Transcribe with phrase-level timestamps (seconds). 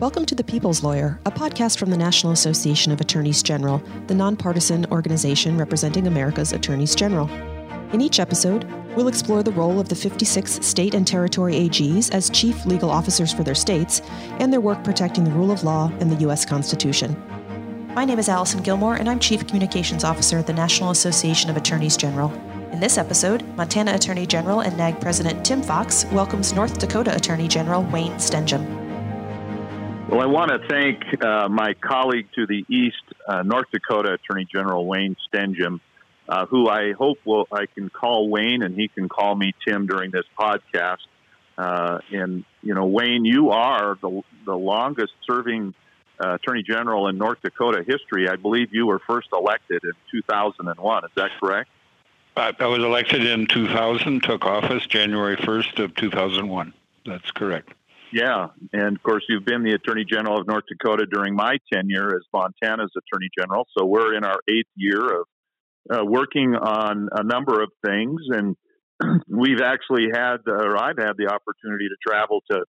[0.00, 4.14] Welcome to The People's Lawyer, a podcast from the National Association of Attorneys General, the
[4.14, 7.28] nonpartisan organization representing America's attorneys general.
[7.92, 8.64] In each episode,
[8.94, 13.32] we'll explore the role of the 56 state and territory AGs as chief legal officers
[13.32, 14.00] for their states
[14.38, 16.46] and their work protecting the rule of law and the U.S.
[16.46, 17.20] Constitution.
[17.92, 21.56] My name is Allison Gilmore, and I'm Chief Communications Officer at the National Association of
[21.56, 22.32] Attorneys General.
[22.70, 27.48] In this episode, Montana Attorney General and NAAG President Tim Fox welcomes North Dakota Attorney
[27.48, 28.77] General Wayne Stenehjem.
[30.08, 34.46] Well, I want to thank uh, my colleague to the east, uh, North Dakota Attorney
[34.50, 35.80] General Wayne Stenehjem,
[36.26, 39.86] uh, who I hope will I can call Wayne and he can call me Tim
[39.86, 41.04] during this podcast.
[41.58, 45.74] Uh, and you know, Wayne, you are the the longest serving
[46.18, 48.30] uh, Attorney General in North Dakota history.
[48.30, 51.04] I believe you were first elected in 2001.
[51.04, 51.68] Is that correct?
[52.34, 56.72] I, I was elected in 2000, took office January 1st of 2001.
[57.04, 57.74] That's correct.
[58.12, 62.16] Yeah, and of course, you've been the Attorney General of North Dakota during my tenure
[62.16, 63.66] as Montana's Attorney General.
[63.76, 65.26] So we're in our eighth year of
[65.92, 68.56] uh, working on a number of things, and
[69.28, 72.64] we've actually had, or I've had the opportunity to travel to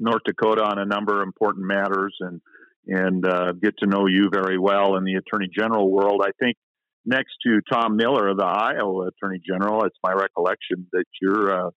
[0.00, 2.40] North Dakota on a number of important matters, and
[2.86, 6.22] and uh, get to know you very well in the Attorney General world.
[6.24, 6.56] I think
[7.04, 11.70] next to Tom Miller, the Iowa Attorney General, it's my recollection that you're uh,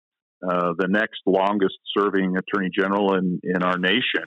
[0.48, 4.24] uh, the next longest serving Attorney General in, in our nation.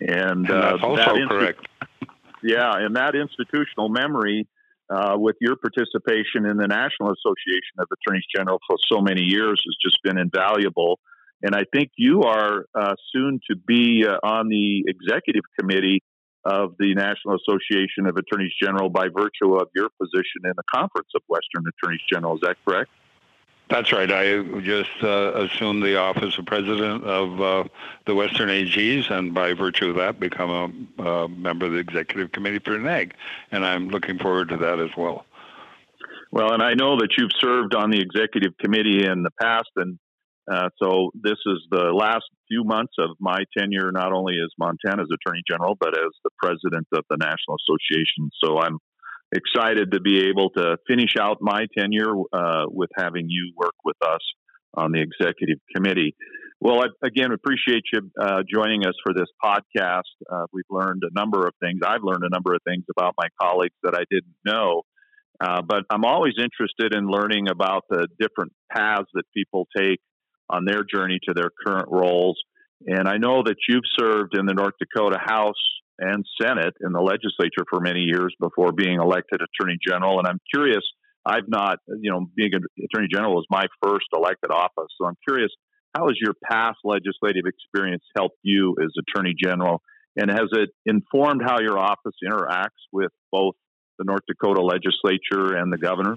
[0.00, 1.68] And, and that's uh, also that correct.
[2.42, 4.48] yeah, and that institutional memory
[4.90, 9.62] uh, with your participation in the National Association of Attorneys General for so many years
[9.64, 10.98] has just been invaluable.
[11.42, 16.02] And I think you are uh, soon to be uh, on the executive committee
[16.44, 21.08] of the National Association of Attorneys General by virtue of your position in the Conference
[21.14, 22.34] of Western Attorneys General.
[22.34, 22.90] Is that correct?
[23.72, 24.12] That's right.
[24.12, 27.64] I just uh, assumed the office of president of uh,
[28.04, 32.58] the Western AGs, and by virtue of that, become a, member of the executive committee
[32.58, 33.12] for NAAG,
[33.50, 35.24] and I'm looking forward to that as well.
[36.30, 39.98] Well, and I know that you've served on the executive committee in the past, and
[40.52, 45.08] uh, so this is the last few months of my tenure, not only as Montana's
[45.10, 48.28] Attorney General, but as the president of the National Association.
[48.44, 48.76] So I'm
[49.32, 53.96] excited to be able to finish out my tenure uh, with having you work with
[54.04, 54.20] us
[54.74, 56.14] on the executive committee.
[56.60, 60.02] Well, I, again, appreciate you uh, joining us for this podcast.
[60.30, 61.80] Uh, we've learned a number of things.
[61.84, 64.82] I've learned a number of things about my colleagues that I didn't know.
[65.40, 69.98] Uh, but I'm always interested in learning about the different paths that people take
[70.48, 72.38] on their journey to their current roles.
[72.86, 75.54] And I know that you've served in the North Dakota House
[75.98, 80.18] and Senate in the legislature for many years before being elected Attorney General.
[80.18, 80.82] And I'm curious,
[81.24, 84.90] I've not, you know, being an Attorney General was my first elected office.
[85.00, 85.50] So I'm curious,
[85.94, 89.82] how has your past legislative experience helped you as Attorney General?
[90.16, 93.54] And has it informed how your office interacts with both
[93.98, 96.16] the North Dakota legislature and the governor?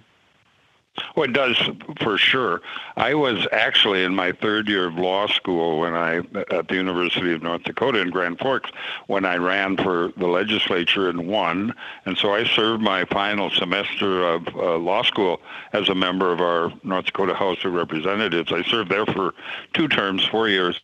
[1.16, 1.58] Well, it does
[2.02, 2.62] for sure.
[2.96, 6.18] I was actually in my third year of law school when I
[6.52, 8.72] at the University of North Dakota in Grand Forks
[9.08, 11.74] when I ran for the legislature and won,
[12.06, 15.42] and so I served my final semester of uh, law school
[15.74, 18.52] as a member of our North Dakota House of Representatives.
[18.52, 19.34] I served there for
[19.74, 20.80] two terms, four years,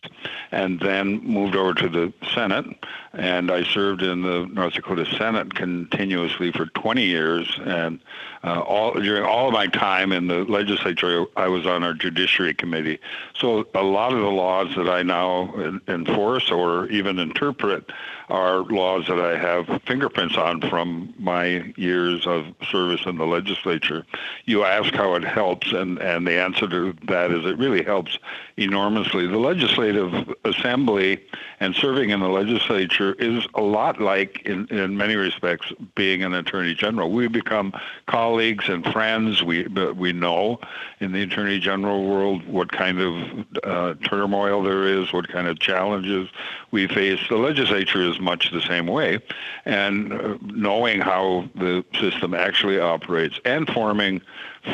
[0.50, 2.66] and then moved over to the Senate,
[3.12, 8.00] and I served in the North Dakota Senate continuously for 20 years, and
[8.44, 12.54] uh, all during all of my time in the legislature, I was on our Judiciary
[12.54, 12.98] Committee.
[13.34, 15.54] So a lot of the laws that I now
[15.86, 17.90] enforce or even interpret
[18.28, 24.04] are laws that I have fingerprints on from my years of service in the legislature.
[24.44, 28.18] You ask how it helps, and, and the answer to that is it really helps
[28.56, 29.26] enormously.
[29.26, 31.22] The legislative assembly
[31.60, 36.34] and serving in the legislature is a lot like, in, in many respects, being an
[36.34, 37.10] attorney general.
[37.10, 37.72] We become
[38.06, 39.42] colleagues and friends.
[39.42, 40.60] We we know
[41.00, 45.58] in the attorney general world what kind of uh, turmoil there is, what kind of
[45.58, 46.28] challenges
[46.70, 47.20] we face.
[47.28, 49.18] The legislature is much the same way,
[49.64, 54.20] and uh, knowing how the system actually operates and forming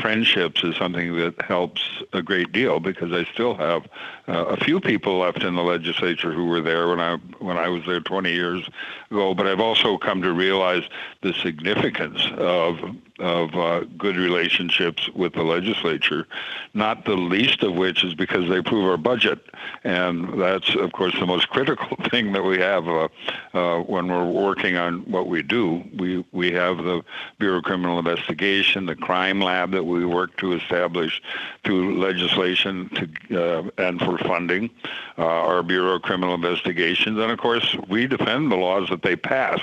[0.01, 3.87] friendships is something that helps a great deal because I still have
[4.29, 7.69] uh, a few people left in the legislature who were there when I when I
[7.69, 8.69] was there 20 years
[9.11, 9.35] ago.
[9.35, 10.83] But I've also come to realize
[11.23, 12.79] the significance of
[13.19, 16.27] of uh, good relationships with the legislature,
[16.75, 19.41] not the least of which is because they approve our budget,
[19.83, 23.09] and that's of course the most critical thing that we have uh,
[23.55, 25.83] uh, when we're working on what we do.
[25.97, 27.03] We we have the
[27.39, 31.23] Bureau of Criminal Investigation, the crime lab that we work to establish
[31.63, 34.69] through legislation to uh, and for funding,
[35.17, 39.15] uh, our Bureau of Criminal Investigations, and of course, we defend the laws that they
[39.15, 39.61] pass,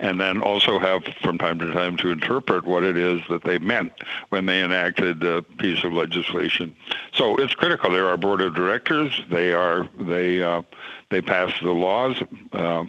[0.00, 3.58] and then also have from time to time to interpret what it is that they
[3.58, 3.92] meant
[4.30, 6.74] when they enacted a piece of legislation.
[7.12, 7.90] So it's critical.
[7.90, 9.20] They're our board of directors.
[9.30, 10.62] They are they uh,
[11.10, 12.16] they pass the laws,
[12.52, 12.84] uh,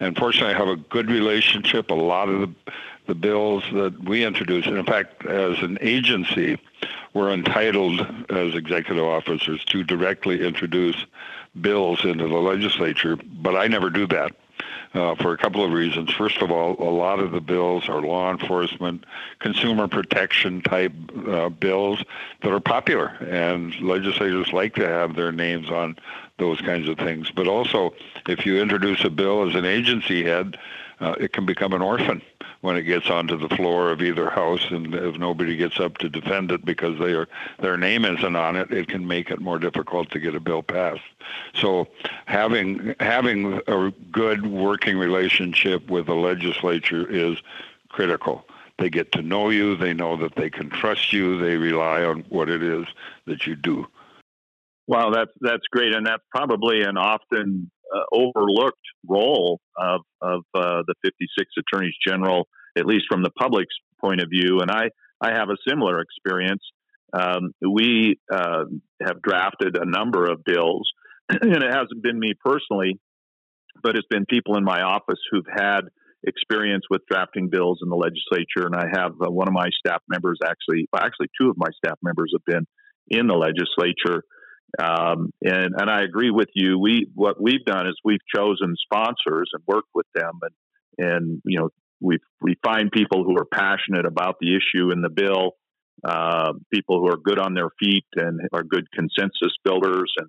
[0.00, 1.90] and fortunately, I have a good relationship.
[1.90, 2.72] A lot of the
[3.06, 6.58] the bills that we introduce, and in fact, as an agency,
[7.14, 8.00] we're entitled
[8.30, 10.96] as executive officers to directly introduce
[11.60, 14.32] bills into the legislature, but I never do that.
[14.94, 16.10] Uh, for a couple of reasons.
[16.10, 19.04] First of all, a lot of the bills are law enforcement,
[19.40, 20.92] consumer protection type
[21.28, 22.02] uh, bills
[22.40, 25.96] that are popular, and legislators like to have their names on
[26.38, 27.30] those kinds of things.
[27.30, 27.92] But also,
[28.26, 30.56] if you introduce a bill as an agency head,
[31.00, 32.22] uh, it can become an orphan
[32.66, 36.08] when it gets onto the floor of either house, and if nobody gets up to
[36.08, 37.28] defend it because they are,
[37.60, 40.64] their name isn't on it, it can make it more difficult to get a bill
[40.64, 41.00] passed.
[41.54, 41.86] So,
[42.26, 47.38] having having a good working relationship with the legislature is
[47.88, 48.44] critical.
[48.78, 49.76] They get to know you.
[49.76, 51.38] They know that they can trust you.
[51.38, 52.84] They rely on what it is
[53.26, 53.86] that you do.
[54.88, 60.82] Well, that's that's great, and that's probably an often uh, overlooked role of, of uh,
[60.86, 64.60] the 56 attorneys general, at least from the public's point of view.
[64.60, 64.90] And I,
[65.20, 66.62] I have a similar experience.
[67.12, 68.64] Um, we uh,
[69.02, 70.88] have drafted a number of bills,
[71.28, 72.98] and it hasn't been me personally,
[73.82, 75.82] but it's been people in my office who've had
[76.24, 78.66] experience with drafting bills in the legislature.
[78.66, 81.68] And I have uh, one of my staff members actually, well, actually, two of my
[81.76, 82.66] staff members have been
[83.08, 84.24] in the legislature.
[84.78, 86.78] Um, and and I agree with you.
[86.78, 91.60] We what we've done is we've chosen sponsors and worked with them, and and you
[91.60, 91.70] know
[92.00, 95.52] we we find people who are passionate about the issue in the bill,
[96.04, 100.28] uh, people who are good on their feet and are good consensus builders, and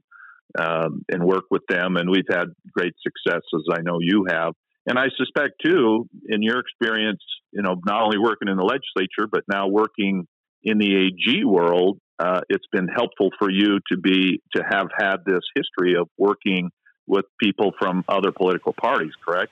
[0.60, 1.98] um, and work with them.
[1.98, 4.54] And we've had great success, as I know you have.
[4.86, 9.28] And I suspect too, in your experience, you know, not only working in the legislature
[9.30, 10.26] but now working
[10.64, 15.18] in the AG world, uh, it's been helpful for you to be to have had
[15.26, 16.72] this history of working
[17.06, 19.52] with people from other political parties, correct?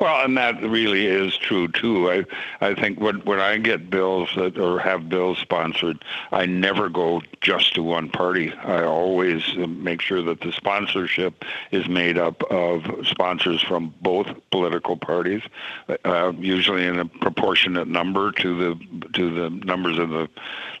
[0.00, 2.08] Well, and that really is true too.
[2.08, 2.24] I
[2.60, 7.22] I think when when I get bills that or have bills sponsored, I never go
[7.40, 8.52] just to one party.
[8.52, 14.96] I always make sure that the sponsorship is made up of sponsors from both political
[14.96, 15.42] parties,
[16.04, 20.28] uh, usually in a proportionate number to the to the numbers of the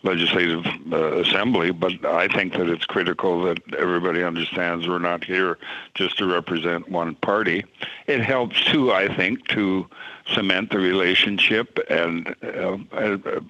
[0.04, 1.72] legislative uh, assembly.
[1.72, 5.58] But I think that it's critical that everybody understands we're not here
[5.94, 7.64] just to represent one party.
[8.06, 9.88] It helps too I think, to
[10.34, 11.78] cement the relationship.
[11.88, 12.78] And uh,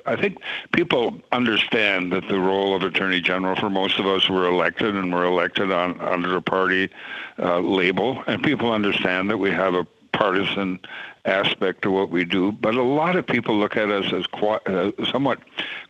[0.06, 0.38] I, think
[0.72, 5.12] people understand that the role of Attorney General for most of us were elected and
[5.12, 6.90] were elected on under a party
[7.38, 10.81] uh, label, and people understand that we have a partisan
[11.29, 14.61] aspect to what we do, but a lot of people look at us as qua-
[14.67, 15.39] uh, somewhat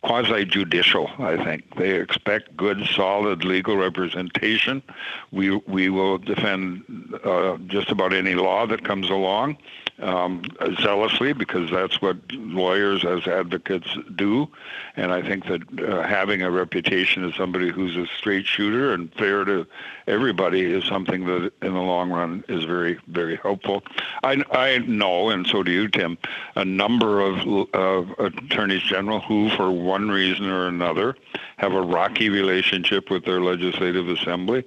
[0.01, 1.09] quasi-judicial.
[1.17, 4.83] I think they expect good, solid legal representation.
[5.31, 6.83] We we will defend
[7.23, 9.57] uh, just about any law that comes along
[10.01, 10.43] um,
[10.81, 14.47] zealously because that's what lawyers as advocates do.
[14.95, 19.13] And I think that uh, having a reputation as somebody who's a straight shooter and
[19.13, 19.65] fair to
[20.07, 23.83] everybody is something that in the long run is very very helpful.
[24.23, 26.17] I I know and so do you, Tim,
[26.55, 31.15] a number of uh, attorneys general who, for one reason or another,
[31.57, 34.63] have a rocky relationship with their legislative assembly,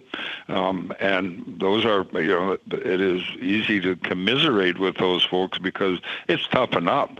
[0.49, 5.99] um, and those are, you know, it is easy to commiserate with those folks because
[6.29, 7.11] it's tough enough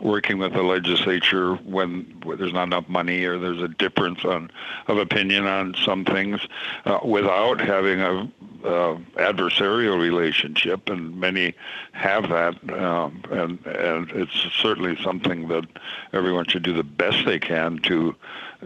[0.00, 4.50] working with the legislature when, there's not enough money or there's a difference on,
[4.88, 6.40] of opinion on some things
[6.86, 8.30] uh, without having a
[8.64, 11.52] uh, adversarial relationship, and many
[11.92, 15.64] have that, um, and and it's certainly something that
[16.12, 18.14] everyone should do the best they can to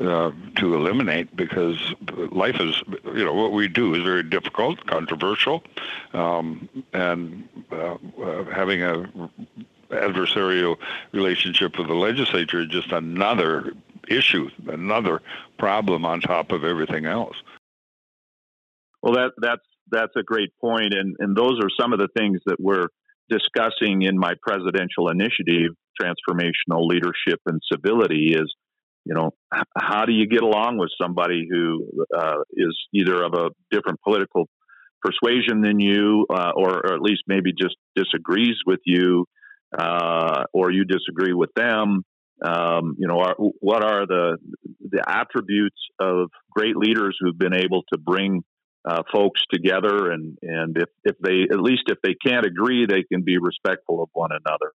[0.01, 1.95] uh, to eliminate because
[2.31, 2.83] life is
[3.15, 5.63] you know what we do is very difficult, controversial,
[6.13, 9.31] um, and uh, uh having a
[9.91, 10.77] adversarial
[11.13, 13.73] relationship with the legislature is just another
[14.09, 15.23] issue, another
[15.59, 17.37] problem on top of everything else.
[19.03, 22.41] Well, that that's that's a great point, and and those are some of the things
[22.47, 22.89] that we're
[23.29, 28.35] discussing in my presidential initiative, transformational leadership and civility.
[28.35, 28.53] Is
[29.07, 29.31] you know
[29.79, 34.49] how do you get along with somebody who uh, is either of a different political
[35.01, 39.27] persuasion than you, uh, or, or, at least maybe just disagrees with you,
[39.79, 42.03] uh, or you disagree with them.
[42.45, 44.39] Um, you know, are, what are the
[44.81, 48.43] the attributes of great leaders who've been able to bring
[48.85, 53.05] uh, folks together, and and if if they at least if they can't agree, they
[53.11, 54.73] can be respectful of one another.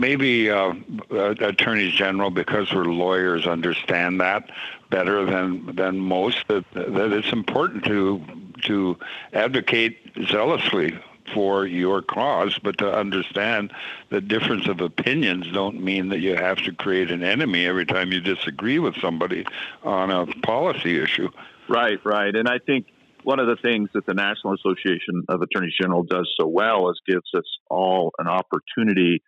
[0.00, 0.74] Maybe uh,
[1.10, 4.50] attorneys general, because we're lawyers, understand that
[4.90, 6.46] better than than most.
[6.48, 8.24] That that it's important to
[8.62, 8.98] to
[9.32, 10.98] advocate zealously
[11.32, 13.72] for your cause, but to understand
[14.10, 18.12] the difference of opinions don't mean that you have to create an enemy every time
[18.12, 19.46] you disagree with somebody
[19.82, 21.30] on a policy issue.
[21.68, 22.34] Right, right.
[22.34, 22.88] And I think
[23.22, 27.00] one of the things that the National Association of Attorneys General does so well is
[27.06, 29.22] gives us all an opportunity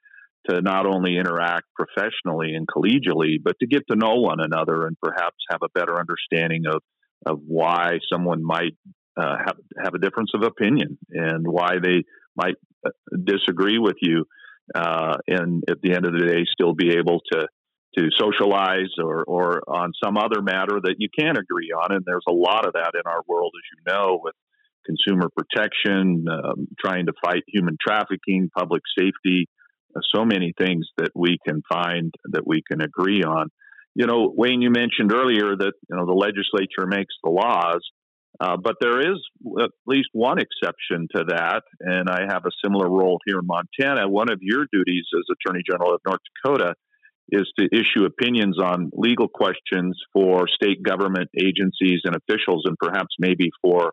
[0.49, 4.97] to not only interact professionally and collegially, but to get to know one another and
[5.00, 6.83] perhaps have a better understanding of,
[7.25, 8.76] of why someone might
[9.17, 12.05] uh, have, have a difference of opinion and why they
[12.37, 12.91] might uh,
[13.25, 14.25] disagree with you.
[14.75, 17.47] Uh, and at the end of the day, still be able to
[17.97, 21.95] to socialize or, or on some other matter that you can agree on.
[21.95, 24.35] And there's a lot of that in our world, as you know, with
[24.85, 29.49] consumer protection, um, trying to fight human trafficking, public safety,
[30.15, 33.49] so many things that we can find that we can agree on.
[33.95, 37.81] You know, Wayne, you mentioned earlier that you know the legislature makes the laws,
[38.38, 39.19] uh, but there is
[39.62, 44.09] at least one exception to that, and I have a similar role here in Montana.
[44.09, 46.75] One of your duties as Attorney General of North Dakota
[47.31, 53.15] is to issue opinions on legal questions for state government agencies and officials, and perhaps
[53.19, 53.93] maybe for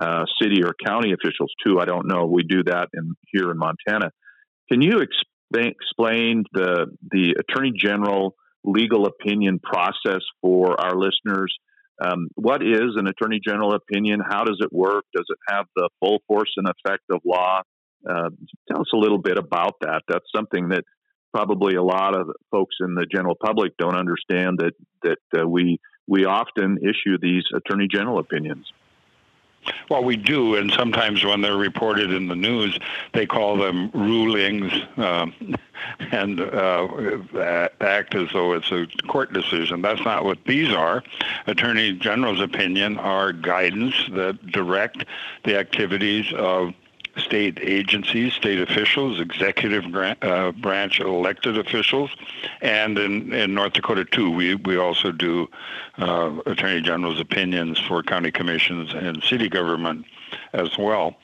[0.00, 1.78] uh, city or county officials too.
[1.78, 2.24] I don't know.
[2.24, 4.10] We do that in here in Montana.
[4.70, 5.00] Can you
[5.52, 11.54] exp- explain the the Attorney General legal opinion process for our listeners?
[12.04, 14.20] Um, what is an Attorney General opinion?
[14.20, 15.04] How does it work?
[15.14, 17.62] Does it have the full force and effect of law?
[18.08, 18.30] Uh,
[18.68, 20.02] tell us a little bit about that.
[20.08, 20.84] That's something that
[21.32, 25.78] probably a lot of folks in the general public don't understand that that uh, we
[26.06, 28.70] we often issue these attorney general opinions.
[29.88, 32.78] Well, we do, and sometimes when they're reported in the news,
[33.12, 35.34] they call them rulings um,
[36.12, 39.82] and uh, act as though it's a court decision.
[39.82, 41.02] That's not what these are.
[41.46, 45.04] Attorney General's opinion are guidance that direct
[45.44, 46.74] the activities of
[47.16, 52.10] state agencies, state officials, executive uh, branch elected officials,
[52.60, 55.48] and in, in North Dakota too, we, we also do
[55.98, 60.06] uh, Attorney General's opinions for county commissions and city government
[60.52, 61.16] as well.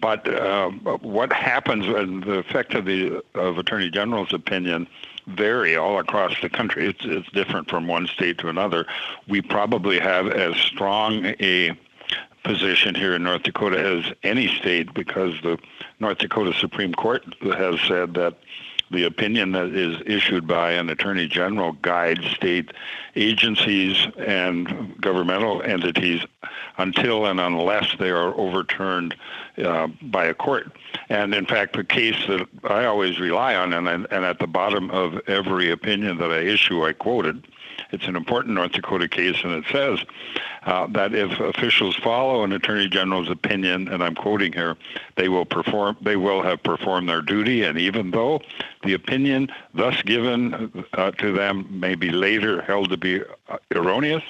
[0.00, 4.86] But uh, what happens and the effect of the of Attorney General's opinion
[5.26, 6.88] vary all across the country.
[6.88, 8.86] It's, it's different from one state to another.
[9.28, 11.76] We probably have as strong a
[12.44, 15.58] position here in North Dakota as any state because the
[15.98, 18.36] North Dakota Supreme Court has said that
[18.90, 22.72] the opinion that is issued by an attorney general guides state
[23.14, 26.22] agencies and governmental entities
[26.76, 29.14] until and unless they are overturned
[29.58, 30.72] uh, by a court.
[31.08, 34.90] And in fact, the case that I always rely on, and, and at the bottom
[34.90, 37.46] of every opinion that I issue, I quoted
[37.92, 40.00] it's an important North Dakota case, and it says
[40.64, 44.76] uh, that if officials follow an attorney general's opinion, and I'm quoting here,
[45.16, 48.40] they will perform, they will have performed their duty, and even though
[48.84, 54.22] the opinion thus given uh, to them may be later held to be uh, erroneous,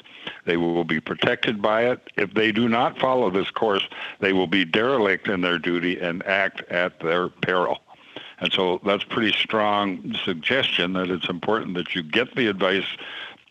[0.44, 2.00] they will be protected by it.
[2.16, 3.86] If they do not follow this course,
[4.20, 7.80] they will be derelict in their duty and act at their peril.
[8.40, 12.86] And so that's pretty strong suggestion that it's important that you get the advice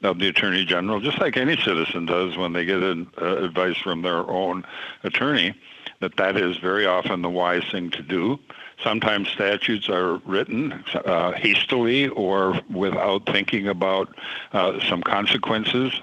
[0.01, 3.77] of the attorney general, just like any citizen does when they get an, uh, advice
[3.77, 4.65] from their own
[5.03, 5.53] attorney,
[5.99, 8.39] that that is very often the wise thing to do.
[8.81, 14.15] Sometimes statutes are written uh, hastily or without thinking about
[14.53, 15.93] uh, some consequences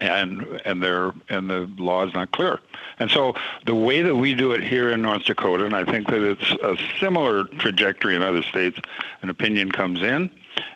[0.00, 2.60] and and their and the law is not clear.
[2.98, 3.34] And so
[3.66, 6.50] the way that we do it here in North Dakota, and I think that it's
[6.62, 8.78] a similar trajectory in other states,
[9.22, 10.30] an opinion comes in,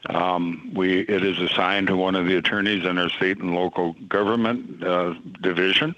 [0.07, 3.95] um, we it is assigned to one of the attorneys in our state and local
[4.09, 5.95] government uh, division.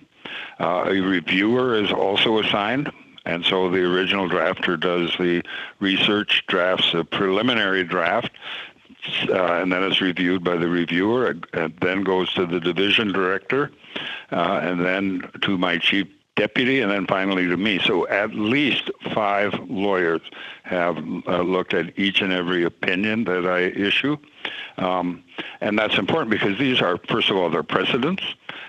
[0.58, 2.90] Uh, a reviewer is also assigned,
[3.24, 5.42] and so the original drafter does the
[5.80, 8.30] research, drafts a preliminary draft,
[9.28, 11.34] uh, and then it's reviewed by the reviewer.
[11.52, 13.70] and then goes to the division director,
[14.32, 16.06] uh, and then to my chief
[16.36, 17.78] deputy, and then finally to me.
[17.84, 20.22] So at least five lawyers
[20.64, 24.16] have uh, looked at each and every opinion that I issue.
[24.76, 25.22] Um,
[25.60, 28.22] and that's important because these are, first of all, they're precedents.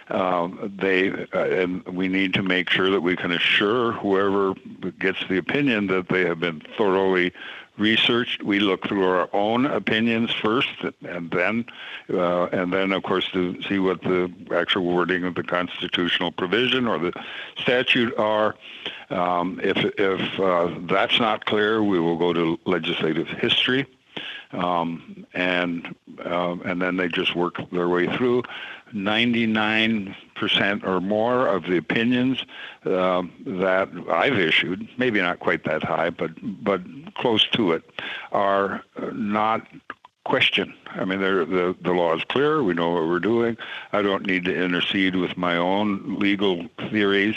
[0.10, 4.54] Uh, they uh, and we need to make sure that we can assure whoever
[5.00, 7.34] gets the opinion that they have been thoroughly
[7.78, 8.44] researched.
[8.44, 10.70] We look through our own opinions first,
[11.08, 11.66] and then,
[12.10, 16.88] uh, and then of course to see what the actual wording of the constitutional provision
[16.88, 17.14] or the
[17.58, 18.56] statute are.
[19.10, 23.86] Um, if if uh, that's not clear, we will go to legislative history.
[24.52, 28.44] Um, and uh, and then they just work their way through.
[28.96, 32.44] 99% or more of the opinions
[32.86, 36.32] uh, that I've issued, maybe not quite that high, but
[36.64, 36.82] but
[37.16, 37.84] close to it,
[38.32, 38.84] are
[39.14, 39.68] not
[40.24, 40.74] question.
[40.90, 42.64] I mean, the the law is clear.
[42.64, 43.58] We know what we're doing.
[43.94, 47.36] I don't need to intercede with my own legal theories,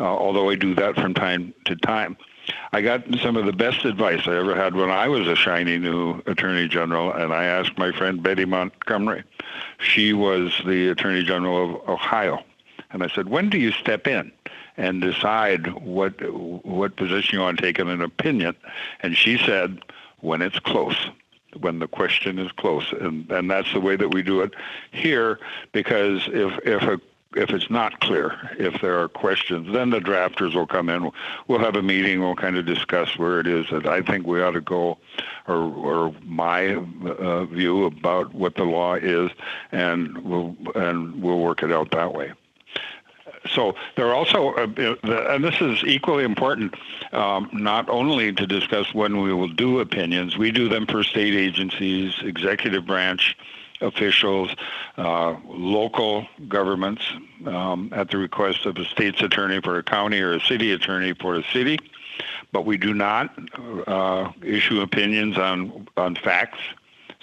[0.00, 2.16] uh, although I do that from time to time.
[2.72, 5.78] I got some of the best advice I ever had when I was a shiny
[5.78, 9.24] new attorney general, and I asked my friend Betty Montgomery.
[9.78, 12.42] She was the attorney general of Ohio,
[12.90, 14.32] and I said, "When do you step in?"
[14.76, 16.14] and decide what
[16.64, 18.56] what position you want to take in an opinion.
[19.00, 19.80] And she said,
[20.20, 20.96] when it's close,
[21.60, 24.54] when the question is close, and and that's the way that we do it
[24.90, 25.38] here.
[25.72, 27.00] Because if if a
[27.36, 31.10] if it's not clear, if there are questions, then the drafters will come in.
[31.48, 32.20] We'll have a meeting.
[32.20, 34.98] We'll kind of discuss where it is that I think we ought to go,
[35.46, 39.30] or, or my uh, view about what the law is,
[39.72, 42.32] and we'll and we'll work it out that way.
[43.50, 44.66] So there are also, uh,
[45.28, 46.74] and this is equally important,
[47.12, 51.34] um, not only to discuss when we will do opinions, we do them for state
[51.34, 53.36] agencies, executive branch
[53.84, 54.54] officials,
[54.96, 57.02] uh, local governments,
[57.46, 61.14] um, at the request of a state's attorney for a county or a city attorney
[61.14, 61.78] for a city.
[62.52, 63.36] But we do not
[63.86, 66.60] uh, issue opinions on on facts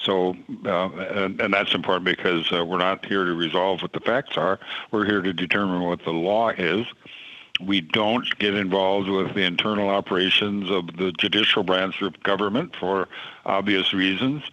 [0.04, 4.00] so, uh, and, and, that's important because uh, we're not here to resolve what the
[4.00, 4.60] facts are.
[4.92, 6.88] We're here to determine what the law is.
[7.60, 13.08] We don't get involved with the internal operations of the judicial branch of government for
[13.46, 14.44] obvious reasons.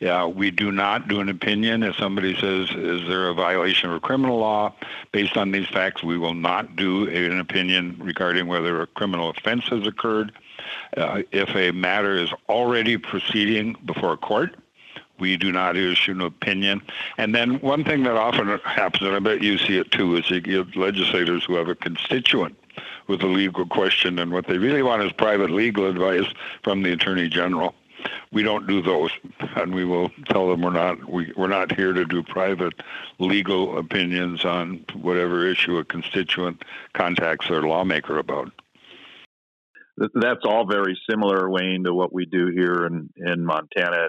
[0.00, 4.02] Yeah, we do not do an opinion if somebody says, is there a violation of
[4.02, 4.74] criminal law?
[5.12, 9.64] Based on these facts, we will not do an opinion regarding whether a criminal offense
[9.68, 10.32] has occurred.
[10.96, 14.56] Uh, if a matter is already proceeding before a court,
[15.18, 16.82] we do not issue an opinion.
[17.16, 20.28] And then one thing that often happens, and I bet you see it too, is
[20.30, 22.56] you get legislators who have a constituent
[23.06, 26.26] with a legal question, and what they really want is private legal advice
[26.62, 27.74] from the attorney general.
[28.32, 29.10] We don't do those,
[29.56, 32.74] and we will tell them we're not we, we're not here to do private
[33.18, 36.62] legal opinions on whatever issue a constituent
[36.92, 38.52] contacts their lawmaker about.
[39.96, 44.08] That's all very similar, Wayne, to what we do here in, in Montana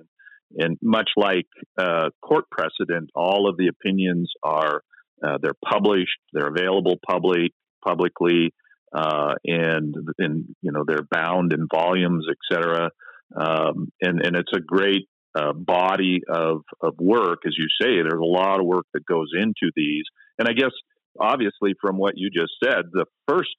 [0.55, 4.81] and much like uh, court precedent, all of the opinions are
[5.25, 7.53] uh, they're published, they're available public
[7.83, 8.53] publicly,
[8.93, 12.91] uh, and and you know they're bound in volumes, et etc.
[13.35, 18.01] Um, and and it's a great uh, body of of work, as you say.
[18.01, 20.03] There's a lot of work that goes into these,
[20.37, 20.71] and I guess
[21.19, 23.55] obviously from what you just said, the first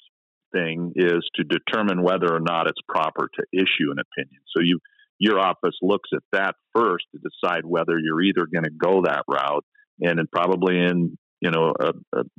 [0.53, 4.43] thing is to determine whether or not it's proper to issue an opinion.
[4.55, 4.79] So you
[5.19, 9.25] your office looks at that first to decide whether you're either going to go that
[9.29, 9.65] route,
[10.01, 11.73] and probably in you know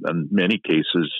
[0.08, 1.12] in many cases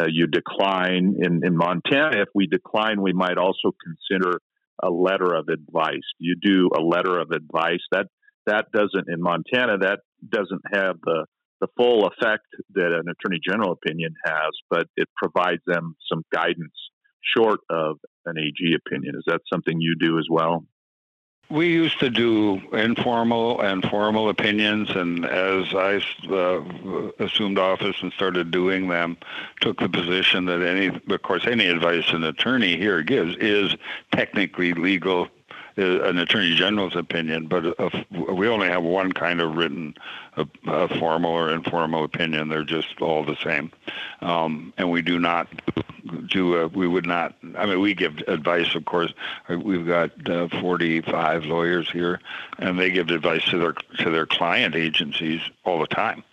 [0.00, 1.16] uh, you decline.
[1.18, 4.38] In in Montana, if we decline, we might also consider
[4.82, 6.06] a letter of advice.
[6.18, 8.06] You do a letter of advice that
[8.46, 11.26] that doesn't in Montana that doesn't have the
[11.60, 16.74] the full effect that an attorney general opinion has, but it provides them some guidance
[17.36, 19.14] short of an AG opinion.
[19.16, 20.66] Is that something you do as well?
[21.50, 28.12] We used to do informal and formal opinions, and as I uh, assumed office and
[28.12, 29.18] started doing them,
[29.60, 33.76] took the position that any, of course, any advice an attorney here gives is
[34.12, 35.28] technically legal
[35.76, 37.76] uh, an attorney general's opinion, but
[38.10, 39.94] we only have one kind of written,
[40.36, 42.48] a, a, formal or informal opinion.
[42.48, 43.70] They're just all the same,
[44.20, 45.48] um, and we do not
[46.28, 46.56] do.
[46.56, 47.34] A, we would not.
[47.56, 49.12] I mean, we give advice, of course.
[49.48, 52.20] We've got uh, 45 lawyers here,
[52.58, 53.72] and they give advice to their
[54.04, 56.24] to their client agencies all the time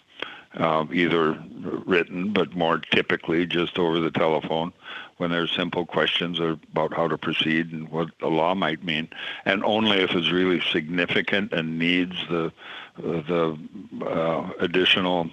[0.55, 1.37] uh, either
[1.85, 4.73] written, but more typically just over the telephone
[5.17, 9.07] when there's simple questions about how to proceed and what the law might mean,
[9.45, 12.51] and only if it's really significant and needs the
[12.97, 13.57] the
[14.05, 15.29] uh, additional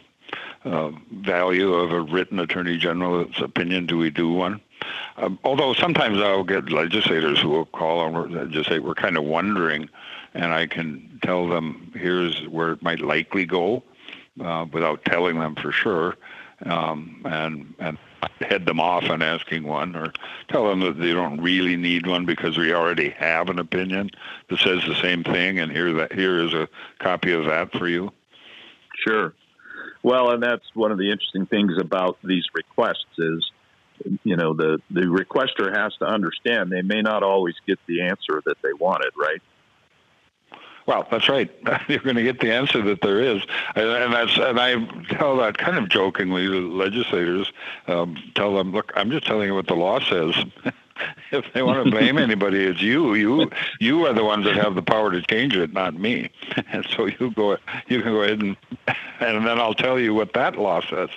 [0.64, 4.60] uh, value of a written attorney general's opinion do we do one.
[5.16, 9.24] Um, although sometimes I'll get legislators who will call and just say we're kind of
[9.24, 9.88] wondering,
[10.34, 13.82] and I can tell them here's where it might likely go
[14.40, 16.16] uh, without telling them for sure.
[16.64, 17.98] Um, and and
[18.40, 20.12] head them off on asking one or
[20.48, 24.10] tell them that they don't really need one because we already have an opinion
[24.48, 26.68] that says the same thing and here that here is a
[26.98, 28.12] copy of that for you.
[29.06, 29.34] Sure.
[30.02, 33.50] Well and that's one of the interesting things about these requests is
[34.24, 38.42] you know the the requester has to understand they may not always get the answer
[38.46, 39.42] that they wanted right
[40.88, 41.50] well, that's right.
[41.88, 43.42] You're going to get the answer that there is,
[43.76, 47.52] and that's and I tell that kind of jokingly to legislators.
[47.86, 50.34] Um, tell them, look, I'm just telling you what the law says.
[51.30, 53.12] if they want to blame anybody, it's you.
[53.14, 56.30] You you are the ones that have the power to change it, not me.
[56.72, 58.56] And so you go, you can go ahead and
[59.20, 61.10] and then I'll tell you what that law says.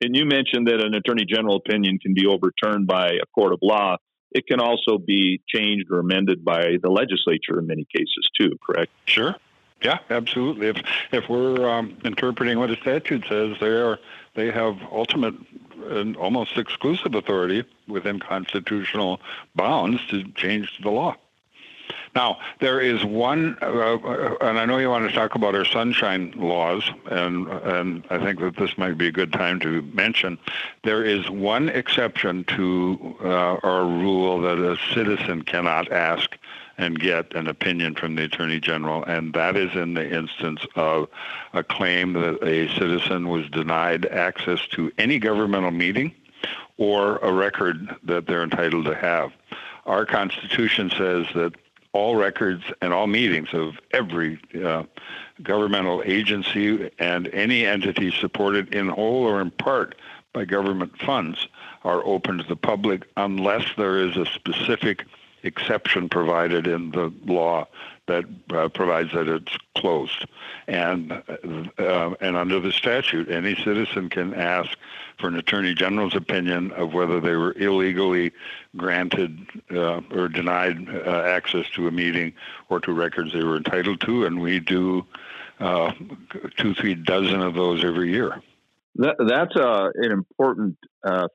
[0.00, 3.58] And you mentioned that an attorney general opinion can be overturned by a court of
[3.60, 3.96] law
[4.32, 8.56] it can also be changed or amended by the legislature in many cases too.
[8.64, 8.90] Correct?
[9.06, 9.34] Sure.
[9.82, 10.68] Yeah, absolutely.
[10.68, 10.76] If
[11.10, 13.98] if we're um, interpreting what a statute says, they are
[14.34, 15.34] they have ultimate
[15.88, 19.20] and almost exclusive authority within constitutional
[19.54, 21.16] bounds to change the law.
[22.14, 25.64] Now, there is one, uh, uh, and I know you want to talk about our
[25.64, 30.38] sunshine laws, and and I think that this might be a good time to mention.
[30.82, 36.36] There is one exception to uh, our rule that a citizen cannot ask
[36.78, 41.08] and get an opinion from the Attorney General, and that is in the instance of
[41.52, 46.12] a claim that a citizen was denied access to any governmental meeting
[46.76, 49.30] or a record that they're entitled to have.
[49.84, 51.52] Our Constitution says that
[51.92, 54.84] all records and all meetings of every uh,
[55.42, 59.96] governmental agency and any entity supported in whole or in part
[60.32, 61.48] by government funds
[61.82, 65.04] are open to the public unless there is a specific
[65.42, 67.66] exception provided in the law
[68.10, 68.24] that
[68.56, 70.26] uh, provides that it's closed.
[70.66, 71.12] And,
[71.78, 74.76] uh, and under the statute, any citizen can ask
[75.18, 78.32] for an attorney general's opinion of whether they were illegally
[78.76, 79.38] granted
[79.70, 82.32] uh, or denied uh, access to a meeting
[82.68, 84.26] or to records they were entitled to.
[84.26, 85.06] And we do
[85.60, 85.92] uh,
[86.56, 88.42] two, three dozen of those every year.
[88.96, 90.76] That, that's uh, an important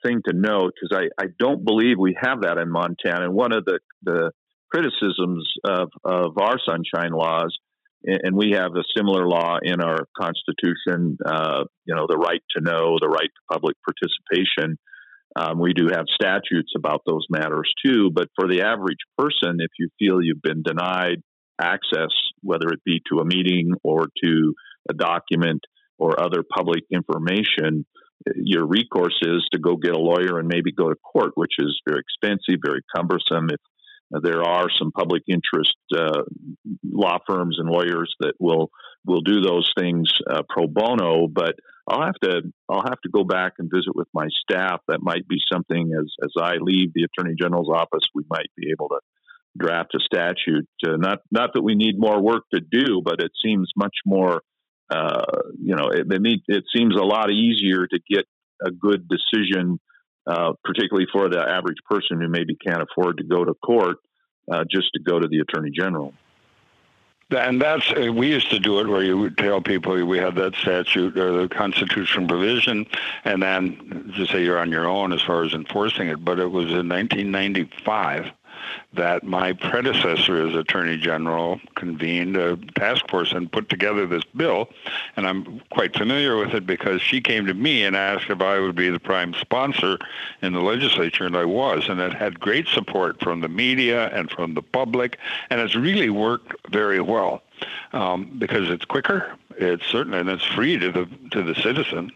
[0.03, 3.25] thing to note because I, I don't believe we have that in Montana.
[3.25, 4.31] And one of the, the
[4.75, 7.57] criticisms of, of our sunshine laws,
[8.03, 12.61] and we have a similar law in our Constitution, uh, you know, the right to
[12.61, 14.77] know, the right to public participation.
[15.35, 18.11] Um, we do have statutes about those matters too.
[18.13, 21.21] But for the average person, if you feel you've been denied
[21.59, 24.53] access, whether it be to a meeting or to
[24.89, 25.61] a document,
[25.97, 27.85] or other public information,
[28.35, 31.79] your recourse is to go get a lawyer and maybe go to court, which is
[31.87, 33.49] very expensive, very cumbersome.
[33.49, 33.61] If
[34.11, 36.23] there are some public interest uh,
[36.83, 38.69] law firms and lawyers that will
[39.05, 41.55] will do those things uh, pro bono, but
[41.87, 44.81] I'll have to I'll have to go back and visit with my staff.
[44.87, 48.71] That might be something as as I leave the attorney general's office, we might be
[48.71, 48.99] able to
[49.57, 50.67] draft a statute.
[50.85, 54.41] Uh, not not that we need more work to do, but it seems much more
[54.89, 55.25] uh,
[55.59, 58.25] you know, it, it, it, seems a lot easier to get
[58.63, 59.79] a good decision,
[60.27, 63.97] uh, particularly for the average person who maybe can't afford to go to court,
[64.51, 66.13] uh, just to go to the attorney general.
[67.31, 70.35] And that's uh, we used to do it where you would tell people we had
[70.35, 72.85] that statute or the constitution provision,
[73.23, 76.23] and then just say you're on your own as far as enforcing it.
[76.23, 78.31] But it was in 1995
[78.93, 84.69] that my predecessor as Attorney General convened a task force and put together this bill.
[85.15, 88.59] And I'm quite familiar with it because she came to me and asked if I
[88.59, 89.97] would be the prime sponsor
[90.41, 91.89] in the legislature, and I was.
[91.89, 95.17] And it had great support from the media and from the public,
[95.49, 97.41] and it's really worked very well
[97.93, 102.11] um, because it's quicker, it's certain, and it's free to the to the citizen.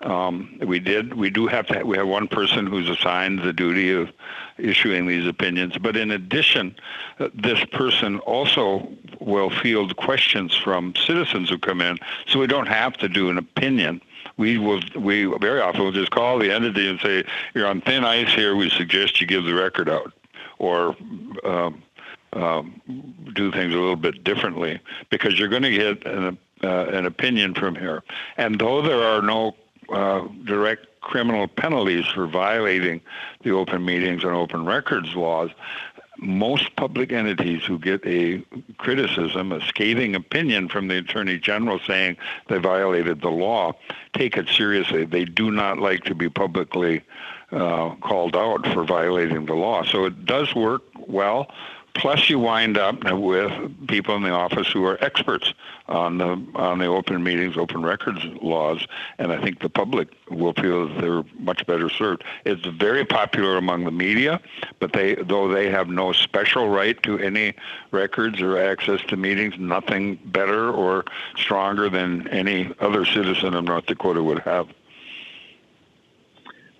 [0.00, 1.14] Um, we did.
[1.14, 1.82] We do have to.
[1.82, 4.10] We have one person who's assigned the duty of
[4.56, 5.76] issuing these opinions.
[5.76, 6.76] But in addition,
[7.18, 12.68] uh, this person also will field questions from citizens who come in, so we don't
[12.68, 14.00] have to do an opinion.
[14.36, 14.80] We will.
[14.94, 18.54] We very often will just call the entity and say, "You're on thin ice here.
[18.54, 20.12] We suggest you give the record out,"
[20.58, 20.96] or.
[21.44, 21.82] Um,
[22.34, 22.80] um,
[23.34, 27.54] do things a little bit differently because you're going to get an, uh, an opinion
[27.54, 28.02] from here.
[28.36, 29.56] And though there are no
[29.90, 33.00] uh, direct criminal penalties for violating
[33.42, 35.50] the open meetings and open records laws,
[36.18, 38.42] most public entities who get a
[38.78, 42.16] criticism, a scathing opinion from the Attorney General saying
[42.48, 43.72] they violated the law,
[44.14, 45.04] take it seriously.
[45.04, 47.02] They do not like to be publicly
[47.52, 49.84] uh, called out for violating the law.
[49.84, 51.50] So it does work well
[51.98, 53.52] Plus, you wind up with
[53.88, 55.52] people in the office who are experts
[55.88, 58.86] on the on the open meetings, open records laws,
[59.18, 62.22] and I think the public will feel that they're much better served.
[62.44, 64.40] It's very popular among the media,
[64.78, 67.54] but they though they have no special right to any
[67.90, 71.04] records or access to meetings, nothing better or
[71.36, 74.68] stronger than any other citizen of North Dakota would have.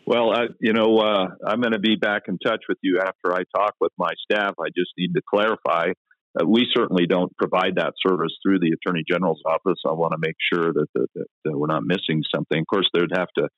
[0.09, 3.31] Well, I, you know, uh, I'm going to be back in touch with you after
[3.31, 4.55] I talk with my staff.
[4.59, 5.91] I just need to clarify.
[6.35, 9.79] Uh, we certainly don't provide that service through the Attorney General's office.
[9.87, 12.59] I want to make sure that, that, that, that we're not missing something.
[12.59, 13.51] Of course, there'd have to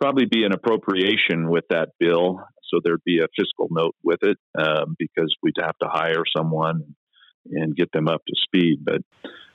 [0.00, 2.38] probably be an appropriation with that bill,
[2.70, 6.94] so there'd be a fiscal note with it um, because we'd have to hire someone
[7.50, 8.84] and get them up to speed.
[8.84, 9.02] But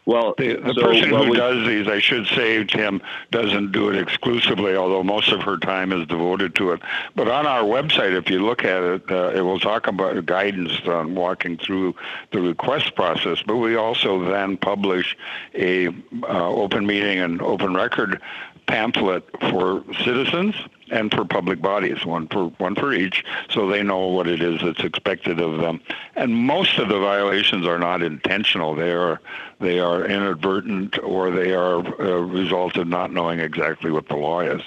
[0.07, 3.89] well, the, the so, person who we, does these, I should say, Tim, doesn't do
[3.89, 6.81] it exclusively, although most of her time is devoted to it.
[7.13, 10.79] But on our website, if you look at it, uh, it will talk about guidance
[10.87, 11.93] on walking through
[12.31, 13.43] the request process.
[13.45, 15.17] But we also then publish
[15.53, 15.91] a uh,
[16.23, 18.21] open meeting and open record
[18.67, 20.53] pamphlet for citizens
[20.91, 24.61] and for public bodies, one for one for each, so they know what it is
[24.61, 25.81] that's expected of them.
[26.15, 29.19] And most of the violations are not intentional; they are
[29.59, 34.41] they are inadvertent or they are a result of not knowing exactly what the law
[34.41, 34.61] is.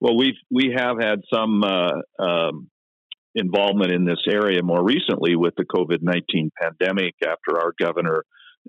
[0.00, 2.70] Well, we we have had some uh, um,
[3.34, 8.24] involvement in this area more recently with the COVID nineteen pandemic after our governor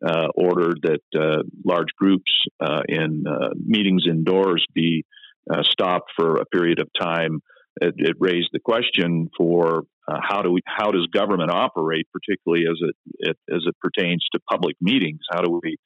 [0.05, 5.05] uh, ordered that uh, large groups uh, in uh, meetings indoors be
[5.51, 7.39] uh, stopped for a period of time.
[7.81, 12.65] It, it raised the question for uh, how do we, how does government operate, particularly
[12.69, 15.19] as it, it, as it pertains to public meetings?
[15.31, 15.77] How do we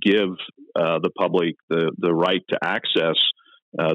[0.00, 0.30] give
[0.74, 3.16] the public the the right to access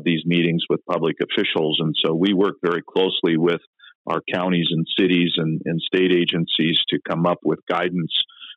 [0.04, 1.78] these meetings with public officials?
[1.80, 3.62] And so we work very closely with
[4.08, 8.12] our counties and cities and, and state agencies to come up with guidance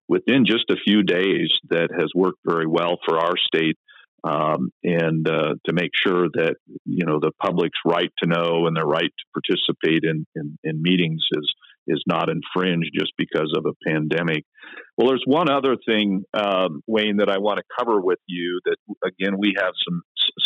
[0.09, 3.77] within just a few days that has worked very well for our state.
[4.25, 8.77] Um, and uh, to make sure that you know the public's right to know and
[8.77, 11.55] their right to participate in, in, in meetings is
[11.87, 14.45] is not infringed just because of a pandemic.
[14.97, 18.61] Well, there's one other thing, um, Wayne, that I want to cover with you.
[18.65, 20.03] That again, we have some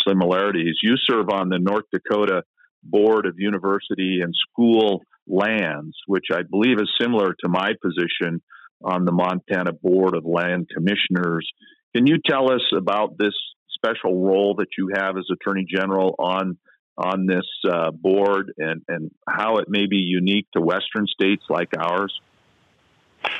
[0.07, 0.75] similarities.
[0.83, 2.43] You serve on the North Dakota
[2.83, 8.41] Board of University and School Lands, which I believe is similar to my position
[8.83, 11.49] on the Montana Board of Land Commissioners.
[11.95, 13.33] Can you tell us about this
[13.73, 16.57] special role that you have as Attorney General on
[16.97, 21.69] on this uh, board and, and how it may be unique to Western states like
[21.79, 22.13] ours?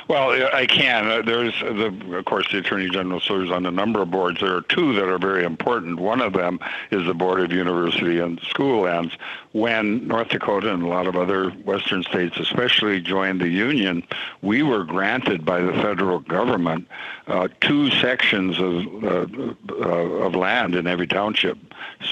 [0.08, 1.10] Well, I can.
[1.10, 4.40] Uh, there's, the, of course, the Attorney General serves on a number of boards.
[4.40, 5.98] There are two that are very important.
[5.98, 9.14] One of them is the Board of University and School Lands.
[9.52, 14.02] When North Dakota and a lot of other Western states, especially, joined the Union,
[14.40, 16.88] we were granted by the federal government
[17.26, 19.26] uh, two sections of, uh,
[19.70, 21.58] uh, of land in every township,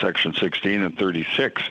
[0.01, 1.63] Section 16 and 36.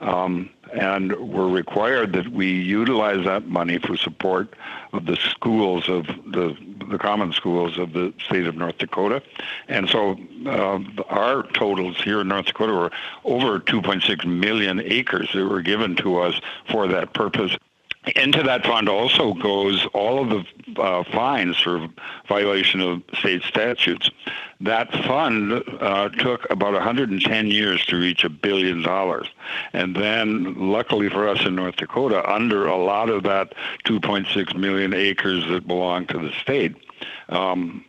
[0.00, 4.54] Um, and we're required that we utilize that money for support
[4.92, 6.56] of the schools of the
[6.90, 9.22] the common schools of the state of North Dakota,
[9.68, 12.90] and so uh, our totals here in North Dakota were
[13.24, 16.38] over 2.6 million acres that were given to us
[16.70, 17.56] for that purpose.
[18.16, 21.88] Into that fund also goes all of the uh, fines for
[22.26, 24.10] violation of state statutes.
[24.60, 29.28] That fund uh, took about 110 years to reach a billion dollars.
[29.72, 34.94] And then, luckily for us in North Dakota, under a lot of that 2.6 million
[34.94, 36.74] acres that belong to the state,
[37.28, 37.84] um,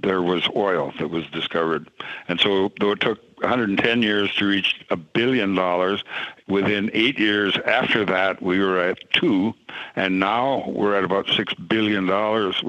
[0.00, 1.90] there was oil that was discovered.
[2.28, 6.04] And so, though it took 110 years to reach a billion dollars,
[6.48, 9.54] within eight years after that, we were at two,
[9.96, 12.62] and now we're at about six billion dollars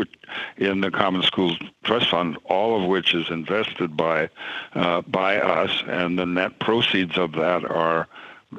[0.58, 4.30] in the Common Schools Trust Fund, all of which is invested by
[4.74, 8.08] uh, by us, and the net proceeds of that are.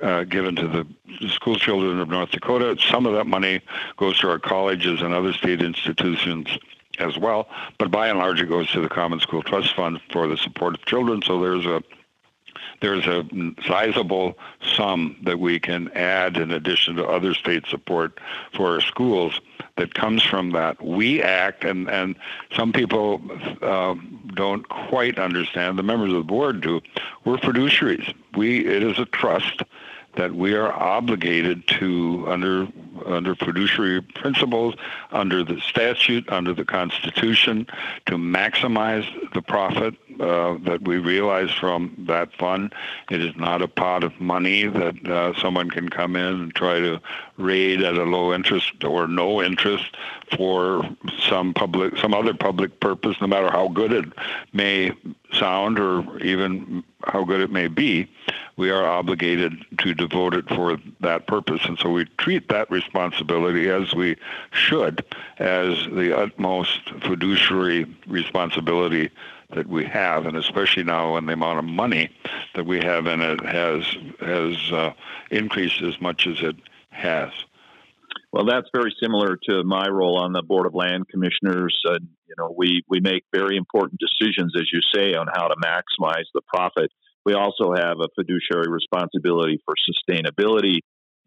[0.03, 0.87] Uh, given to the
[1.29, 2.79] school children of North Dakota.
[2.81, 3.61] Some of that money
[3.99, 6.49] goes to our colleges and other state institutions
[6.99, 7.47] as well.
[7.79, 10.75] But by and large, it goes to the Common School Trust Fund for the support
[10.75, 11.21] of children.
[11.21, 11.83] So there's a
[12.83, 13.25] there's a
[13.67, 14.37] sizable
[14.77, 18.19] sum that we can add in addition to other state support
[18.53, 19.41] for our schools
[19.77, 20.83] that comes from that.
[20.85, 22.17] We act, and, and
[22.55, 23.23] some people
[23.63, 23.95] uh,
[24.35, 26.81] don't quite understand, the members of the board do,
[27.25, 28.13] we're fiduciaries.
[28.37, 29.63] We, it is a trust
[30.15, 32.69] that we are obligated to, under
[33.07, 34.75] under fiduciary principles,
[35.11, 37.67] under the statute, under the Constitution,
[38.07, 42.73] to maximize the profit uh, that we realize from that fund.
[43.11, 46.79] It is not a pot of money that uh, someone can come in and try
[46.79, 47.01] to
[47.37, 49.97] raid at a low interest or no interest
[50.37, 50.89] for
[51.29, 54.05] some public, some other public purpose, no matter how good it
[54.53, 54.93] may
[55.33, 58.09] sound or even how good it may be.
[58.57, 63.71] We are obligated to devote it for that purpose, and so we treat that responsibility
[63.71, 64.17] as we
[64.51, 65.05] should,
[65.39, 69.11] as the utmost fiduciary responsibility
[69.55, 72.11] that we have, and especially now when the amount of money
[72.55, 73.85] that we have in it has
[74.21, 74.93] has uh,
[75.31, 76.57] increased as much as it
[76.93, 77.31] has.
[78.33, 81.79] Well, that's very similar to my role on the board of land commissioners.
[81.87, 85.55] Uh, you know, we we make very important decisions, as you say, on how to
[85.63, 86.91] maximize the profit.
[87.27, 90.79] We also have a fiduciary responsibility for sustainability.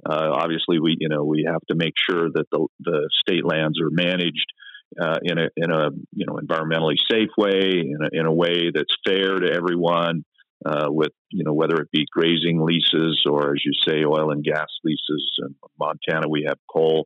[0.04, 3.80] Uh, obviously, we you know we have to make sure that the the state lands
[3.80, 4.52] are managed
[5.00, 8.72] uh, in a in a you know environmentally safe way, in a, in a way
[8.74, 10.26] that's fair to everyone.
[10.66, 14.44] Uh, with you know whether it be grazing leases or as you say oil and
[14.44, 15.32] gas leases.
[15.40, 17.06] In Montana, we have coal,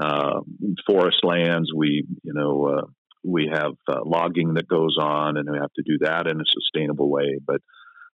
[0.00, 0.40] uh,
[0.86, 1.70] forest lands.
[1.74, 2.86] We you know uh,
[3.24, 6.44] we have uh, logging that goes on, and we have to do that in a
[6.46, 7.38] sustainable way.
[7.44, 7.60] But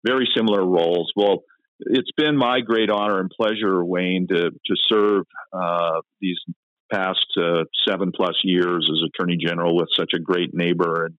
[0.05, 1.11] very similar roles.
[1.17, 1.43] Well,
[1.81, 6.39] it's been my great honor and pleasure, Wayne, to to serve uh, these
[6.93, 11.07] past uh, seven plus years as Attorney General with such a great neighbor.
[11.07, 11.15] And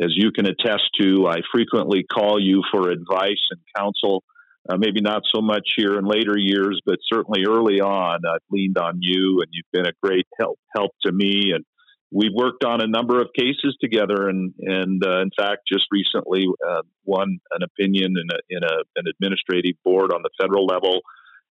[0.00, 4.22] as you can attest to, I frequently call you for advice and counsel.
[4.68, 8.78] Uh, maybe not so much here in later years, but certainly early on, I've leaned
[8.78, 11.52] on you, and you've been a great help help to me.
[11.54, 11.64] And
[12.10, 16.46] we've worked on a number of cases together, and and uh, in fact, just recently
[16.68, 21.00] uh, won an opinion in a, in a, an administrative board on the federal level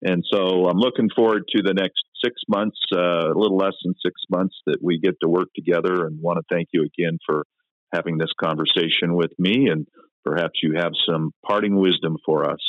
[0.04, 3.94] and so I'm looking forward to the next six months, uh, a little less than
[4.04, 7.46] six months that we get to work together and want to thank you again for
[7.92, 9.68] having this conversation with me.
[9.70, 9.88] And
[10.24, 12.60] perhaps you have some parting wisdom for us.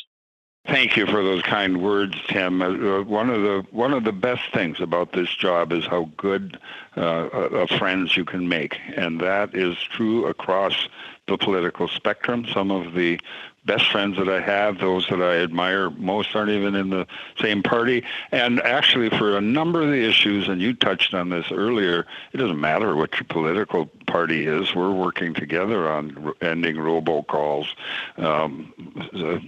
[0.66, 2.62] Thank you for those kind words, Tim.
[2.62, 6.56] Uh, one of the one of the best things about this job is how good
[6.96, 10.88] uh, of friends you can make, and that is true across
[11.26, 12.46] the political spectrum.
[12.46, 13.18] Some of the
[13.64, 17.06] best friends that I have, those that I admire most, aren't even in the
[17.40, 18.04] same party.
[18.32, 22.38] And actually, for a number of the issues, and you touched on this earlier, it
[22.38, 24.74] doesn't matter what your political party is.
[24.74, 27.66] We're working together on ending robocalls,
[28.16, 28.72] um,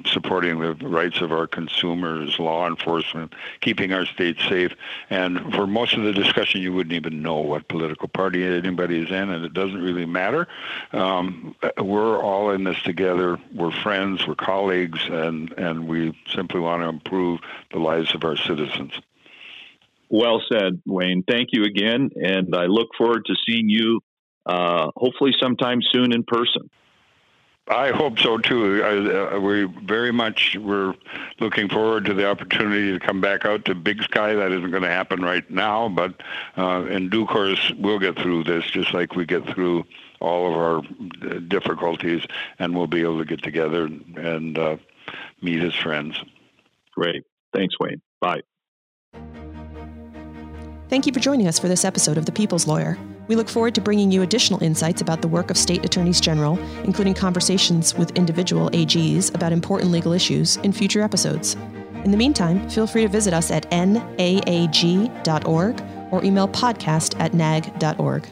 [0.07, 4.73] supporting the rights of our consumers, law enforcement, keeping our state safe.
[5.11, 9.11] And for most of the discussion, you wouldn't even know what political party anybody is
[9.11, 10.47] in, and it doesn't really matter.
[10.93, 13.41] Um, we're all in this together.
[13.53, 17.41] We're friends friends, we're colleagues, and, and we simply want to improve
[17.73, 18.93] the lives of our citizens.
[20.11, 21.25] Well said, Wayne.
[21.27, 24.01] Thank you again, and I look forward to seeing you
[24.47, 26.69] uh, hopefully sometime soon in person.
[27.67, 28.83] I hope so too.
[28.85, 30.93] I, uh, we very much we're
[31.41, 34.35] looking forward to the opportunity to come back out to Big Sky.
[34.35, 36.15] That isn't going to happen right now, but
[36.59, 39.85] uh, in due course we'll get through this, just like we get through
[40.25, 42.23] all of our uh, difficulties,
[42.59, 44.77] and we'll be able to get together and uh,
[45.43, 46.19] meet as friends.
[46.93, 47.23] Great.
[47.53, 48.01] Thanks, Wayne.
[48.21, 48.41] Bye.
[50.89, 52.99] Thank you for joining us for this episode of The People's Lawyer.
[53.27, 56.59] We look forward to bringing you additional insights about the work of state attorneys general,
[56.85, 61.57] including conversations with individual AGs about important legal issues in future episodes.
[62.05, 64.23] In the meantime, feel free to visit us at naag.org
[66.13, 68.29] or email podcast at naag.org.